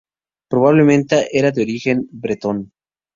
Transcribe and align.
Probablemente 0.49 1.29
era 1.37 1.51
de 1.51 1.61
origen 1.61 2.07
bretón. 2.11 2.71